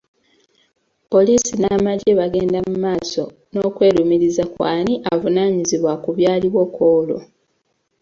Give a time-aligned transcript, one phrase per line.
[1.11, 7.19] Poliisi n’amagye bagenda maaso n’okwerumiriza ku ani avunaanyizibwa ku byaliwo ku olwo.